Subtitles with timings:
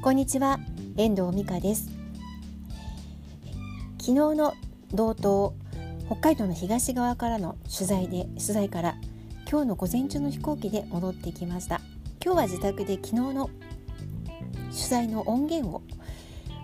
[0.00, 0.60] こんにちは
[0.96, 1.90] 遠藤美香です。
[3.98, 4.54] 昨日の
[4.94, 5.52] 道東
[6.06, 8.94] 北海道の東側からの取材で取材から
[9.50, 11.80] 今日の午前中の飛行機で戻ってきました。
[12.24, 13.50] 今日は自宅で昨日の
[14.70, 15.82] 取材の音源を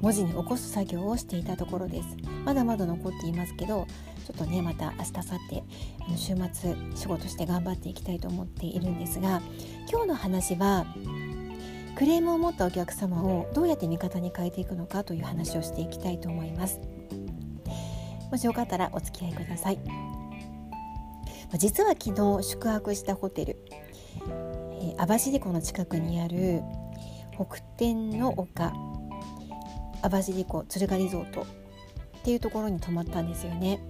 [0.00, 2.08] 文字に起こす作業をしていたところです。
[2.46, 3.86] まだまだ残っていますけど
[4.26, 5.62] ちょっとねまた明日明後日
[6.00, 9.42] あの週末仕事して頑張っていきたいと思っているんですが
[9.90, 10.86] 今日の話は
[11.98, 16.78] クレームを持ったお客様をどうやって味方に変えていくのかという話をしていきたいと思います。
[18.30, 19.80] もしよかったらお付き合いください。
[21.58, 23.56] 実は昨日宿泊したホテル、
[24.80, 26.62] えー、網走湖の近くにある
[27.34, 28.72] 北天の丘
[30.00, 31.46] 網走湖鶴ヶリゾートっ
[32.22, 33.80] ていうところに泊まったんですよね。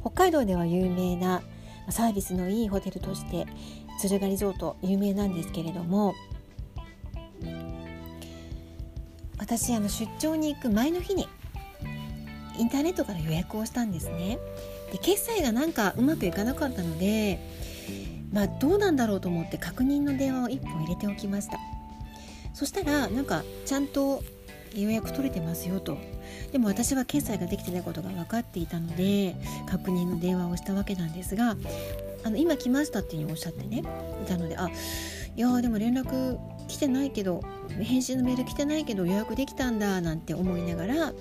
[0.00, 1.42] 北海道では有名な
[1.90, 3.44] サービスのいいホテルとして
[4.00, 6.14] 鶴ヶリゾート有名なんですけれども
[9.58, 11.28] 私あの出張に行く前の日に
[12.58, 14.38] インターネットから予約をしたんですね。
[14.90, 17.38] で決済がなんかうまくいかなかったので
[18.32, 21.58] まあどうなんだろうと思って確認の電話を1本入れておきました。
[22.54, 24.22] そしたらなんかちゃんと
[24.74, 25.98] 予約取れてますよと。
[26.50, 29.36] でも私は決済ができてないことが分かっていたので
[29.68, 31.56] 確認の電話をしたわけなんですが
[32.24, 33.82] あの今来ましたっていうふうにおっしゃってね
[34.24, 34.70] いたのであ
[35.36, 36.38] いやでも連絡
[36.72, 37.42] 来てないけど
[37.82, 41.12] 返信のメール来てないけど予約できたんだなんて思いながら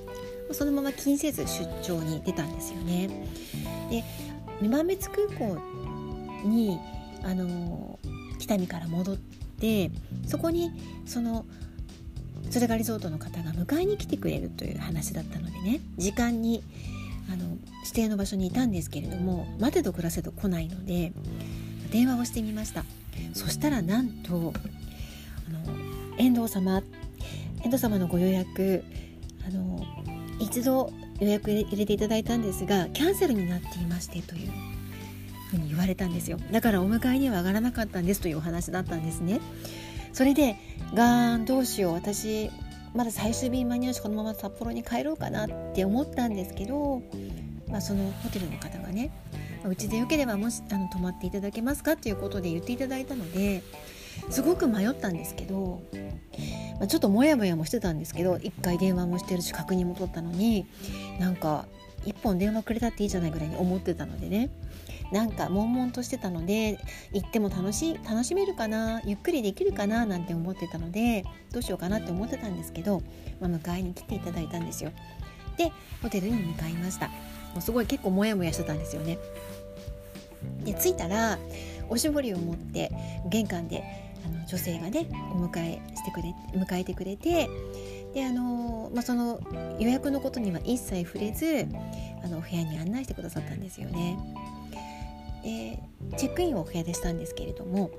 [0.52, 3.10] そのまま気にせず出張に出たんですよね。
[3.90, 4.04] で
[4.62, 5.58] 女満別空港
[6.46, 6.80] に
[7.24, 8.00] あの
[8.40, 9.92] 北見から戻って
[10.26, 10.72] そこに
[11.06, 11.46] その
[12.50, 16.64] 鶴ヶリゾートの方が迎えに来てくれるという話だったのでね時間に
[17.32, 21.12] あの指定の場所にいたんですけれども待てど暮らせど来ないので
[21.92, 22.86] 電話をしてみました
[23.34, 24.54] そしたらなんと
[26.22, 26.84] 遠藤様。
[27.64, 28.84] 遠藤様のご予約
[29.48, 29.84] あの
[30.40, 34.52] 一度予約入れていただいたんですがキャンセルになっていましてという
[35.50, 36.38] ふうに言われたんですよ。
[36.52, 39.40] だからお迎えには上がらなかったんですというお話だったんですね。
[40.14, 40.58] それで
[40.94, 42.52] がーんどうしよう私
[42.94, 47.02] まだ最終便間に合うしこのまま札幌に帰ろうかなって思ったんですけど、
[47.68, 49.12] まあ、そのホテルの方がね
[49.64, 53.64] うちでよければもしあの泊まっていただけますかということで言っていただいたので
[54.30, 55.82] すごく迷ったんですけど、
[56.80, 60.66] まあ、ちょっとモヤモヤもしてたんですけど1回電話もしてるし確認も取ったのに
[61.20, 61.66] なんか
[62.06, 64.50] 1本電話くれたっていいじゃないぐらいに思ってたのでね
[65.12, 66.80] なんか悶々としてたので
[67.12, 73.02] 行っても楽し楽しめるかなゆっくりできるかななんて思ってたのでどうしようかなって思ってたんですけど、
[73.40, 74.92] まあ、迎えに来ていただいたんですよ。
[75.58, 77.14] でホテルに向かいましたも
[77.58, 79.20] うすごい結構モヤモヤしてたんですよね。
[80.64, 81.38] で着いたら
[81.92, 82.92] おしぼりを持って
[83.30, 83.84] 玄関で
[84.26, 87.50] あの女性がねお迎えしてくれ迎えてくれて
[88.14, 89.40] であの、まあ、その
[89.80, 91.68] 予約のことには一切触れず
[92.24, 94.18] あのお部屋に案内してくださったんですよね。
[95.44, 95.80] で
[96.18, 97.90] チェックインをお部屋でしたんですけれども、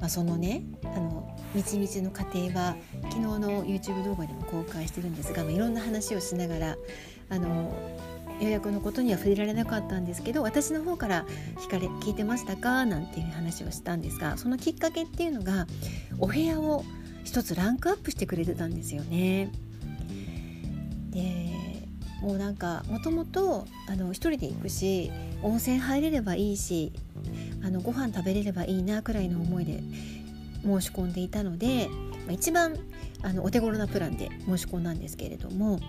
[0.00, 6.76] まあ、そのねあのみちみちの過程は昨日の YouTube 動画でも公開してるんですが、まあ、いろんな話をしながら
[7.30, 7.74] あの
[8.42, 11.24] 予約のことには触れられなかったんですけど私の方から
[11.58, 12.84] 聞かれ聞いてましたか？
[12.84, 15.66] なんていう話をしたんですがそのきっかけっていうのが
[16.18, 16.84] お部屋を
[17.24, 19.50] 一つランクアップしてくれてたんですよね。
[21.10, 21.52] で
[22.20, 23.66] もうなんかもともと
[24.12, 25.10] 一人で行くし
[25.42, 26.92] 温泉入れればいいし
[27.64, 29.80] あのご飯食べれればいいなくらいの思いで
[30.64, 31.88] 申し込んでいたので、
[32.26, 32.76] まあ、一番
[33.22, 35.80] あのお手頃なプランで申し込んだんですけれども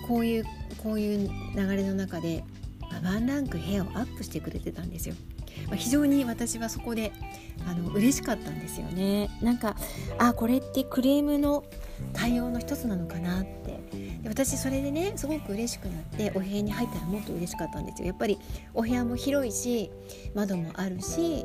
[0.00, 0.44] こういう
[0.82, 2.44] こういう流れの中で、
[2.82, 5.14] あ、ワンランク部屋をアップしてくれてたんですよ。
[5.66, 7.12] まあ、非常に私はそこで
[7.66, 9.30] あの嬉しかったんですよね。
[9.42, 9.76] なんか
[10.18, 11.64] あこれってクレームの
[12.12, 13.80] 対応の一つなのかなって
[14.22, 18.38] で私それでねすごく嬉しくなってお部屋に入ったらもっと嬉しかったんですよやっぱり
[18.74, 19.90] お部屋も広いし
[20.34, 21.44] 窓もあるし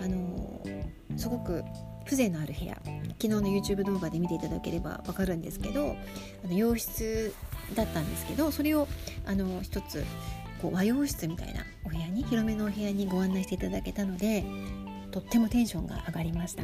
[0.00, 0.60] あの
[1.16, 1.64] すごく
[2.04, 5.96] 風情のある部屋昨日の YouTube 動画で見ていただければ分かるんですけど
[6.44, 7.34] あの洋室
[7.74, 8.86] だったんですけどそれを
[9.26, 10.04] あの一つ
[10.60, 14.44] こう和洋室みたいなお部屋に広めのお部屋にご案内していただけたので
[15.10, 16.62] とってもテンションが上がりました。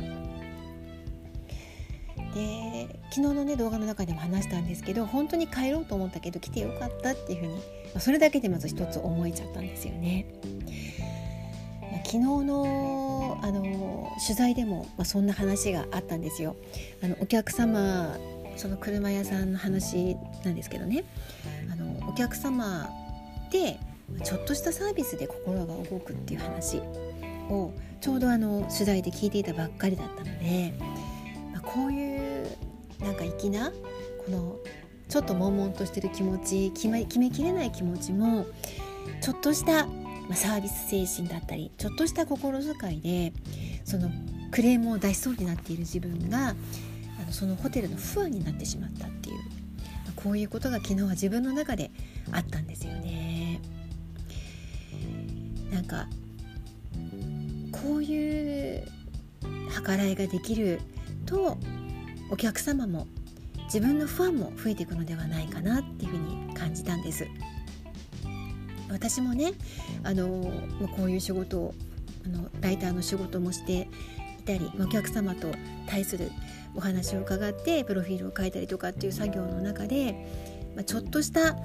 [2.34, 7.60] で昨日のね動画の中でも話したんですけど本当に帰ろうと思ったけど来てよかったっていうふうに、ま
[7.96, 10.26] あ、それだけでまず一つ思えちゃったんですよね。
[12.04, 12.99] 昨日の
[13.42, 16.56] あの取材でも、まあ、そんな話があったんですよ。
[17.02, 18.16] あのお客様
[18.56, 21.04] その車屋さんの話なんですけどね
[21.72, 22.90] あのお客様
[23.50, 23.78] で
[24.22, 26.78] ちょっとしたサービスで心が動くっていう話
[27.48, 30.74] をちょうどあの取材で聞いていたばっかりだったので、
[31.52, 32.46] まあ、こういう
[33.00, 34.56] なんか粋なこの
[35.08, 38.46] ちょっと悶々としてる気持ち決め決めきれない気持ちも
[39.20, 39.86] ちょっとした
[40.30, 43.32] まサービス精神だったりちょっとした心遣いで
[43.84, 44.08] その
[44.52, 46.54] クレームを出しそうになっている自分があ
[47.26, 51.90] のそのホテルの不安になってしまったっていうまこういうことが昨日は自分の中で
[52.30, 53.60] あったんですよね。
[55.72, 56.08] なんか
[57.72, 58.84] こういう
[59.84, 60.80] 計らいができる
[61.26, 61.58] と
[62.30, 63.06] お客様も
[63.64, 67.26] 自分のファンも増えていくのではないかなっていうふうに感じたんです
[68.90, 69.52] 私もね
[70.02, 70.26] あの
[70.96, 71.74] こういう仕事を
[72.24, 73.88] あのライターの仕事もして
[74.40, 75.48] いたりお客様と
[75.86, 76.30] 対する
[76.74, 80.14] お話を伺ってプロフィールを書いたりとかっていう作業の中で、
[80.74, 81.56] まあ、ちょっとした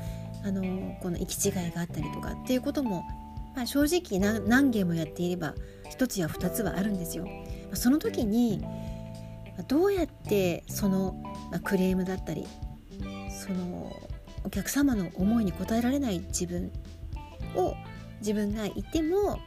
[0.43, 3.03] あのこの行き違いがあったりとかっていうことも、
[3.55, 5.55] まあ、正直何件もやっていれば
[5.97, 7.27] 1つや2つはあるんですよ。
[7.73, 8.63] その時に
[9.67, 11.15] どうやってその
[11.63, 12.45] クレームだったり
[13.29, 13.91] その
[14.43, 16.71] お客様の思いに応えられない自分
[17.55, 17.75] を
[18.19, 19.39] 自分がいても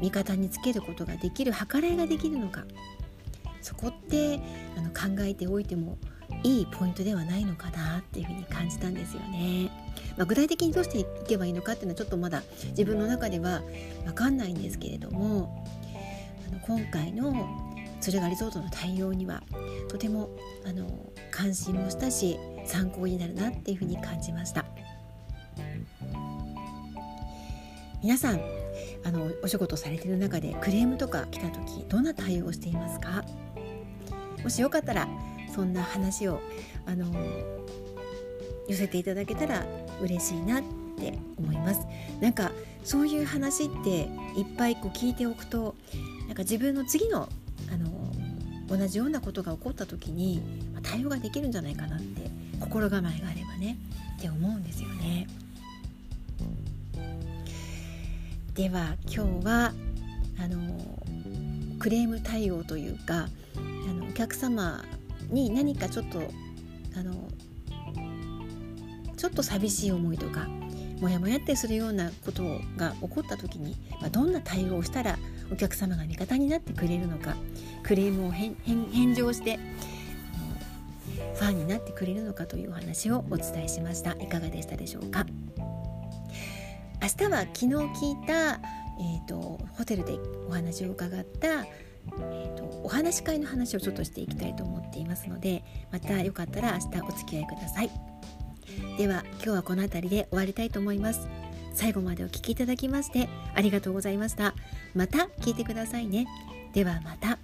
[0.00, 2.64] 味方につけることができる計らいができるのか
[3.60, 4.40] そこって
[4.76, 5.98] あの考えておいても
[6.42, 9.70] いいポイントではないのかなっていうふうに感じたんですよね。
[10.16, 13.62] まあ、具体的にどうしていけばいいのかっていうのはちょっとまだ自分の中では
[14.04, 15.64] 分かんないんですけれども
[16.48, 17.34] あの今回の
[18.00, 19.42] 鶴ヶリゾートの対応には
[19.88, 20.28] とても
[20.66, 20.86] あの
[21.30, 24.66] 関心もしたし参考になるなっていうふうに感じました
[28.04, 28.40] 皆さん
[29.02, 33.24] あのお仕事されてる中でクレームとか来た時どんな対応をしていますか？
[34.42, 35.08] もしよかったら
[35.54, 36.42] そんな話を
[36.84, 37.06] あの
[38.68, 39.64] 寄せていただけたら
[40.02, 40.62] 嬉しいなっ
[40.98, 41.80] て思います
[42.20, 42.52] なんか
[42.84, 44.00] そういう話って
[44.38, 45.74] いっぱいこう聞いておくと
[46.26, 47.30] なんか自分の次の
[47.72, 50.42] あの同じようなことが起こった時に
[50.82, 52.30] 対応ができるんじゃないかなって
[52.60, 53.78] 心構えがあればね
[54.18, 55.26] って思うんですよね。
[58.54, 59.72] では今日は
[60.38, 61.02] あの
[61.80, 64.84] クレーム対応というかあのお客様
[65.28, 66.22] に何かちょっと
[66.96, 67.28] あの
[69.16, 70.46] ちょっと寂しい思いとか
[71.00, 72.44] モヤモヤってするようなこと
[72.76, 75.18] が起こった時に、まあ、どんな対応をしたら
[75.52, 77.34] お客様が味方になってくれるのか
[77.82, 78.54] クレームを返
[79.14, 79.58] 上して
[81.34, 84.12] ファンになってくれるのかというお話をお伝えしました。
[84.12, 85.26] いかがでしたでしょうか？
[87.02, 88.60] 明日は昨日聞いた、
[88.98, 90.18] えーと、ホテルで
[90.48, 97.90] お話を伺った、えーと、お話し会の話をちょっとしていきたいと思っていますのでまたよかったら明日お付き合いください。
[98.98, 101.28] では今日はこの辺りで終わりたいと思います。
[101.74, 104.54] 最後までお聴きいただきましてありがとうございました。
[104.94, 106.26] また聞いてくださいね。
[106.72, 107.43] ではまた。